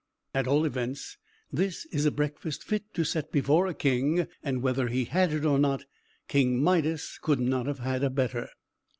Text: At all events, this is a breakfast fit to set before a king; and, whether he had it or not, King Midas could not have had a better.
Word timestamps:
At 0.33 0.47
all 0.47 0.65
events, 0.65 1.19
this 1.53 1.85
is 1.91 2.07
a 2.07 2.11
breakfast 2.11 2.63
fit 2.63 2.91
to 2.95 3.03
set 3.03 3.31
before 3.31 3.67
a 3.67 3.75
king; 3.75 4.25
and, 4.41 4.63
whether 4.63 4.87
he 4.87 5.05
had 5.05 5.31
it 5.31 5.45
or 5.45 5.59
not, 5.59 5.83
King 6.27 6.59
Midas 6.59 7.19
could 7.21 7.39
not 7.39 7.67
have 7.67 7.77
had 7.77 8.03
a 8.03 8.09
better. 8.09 8.49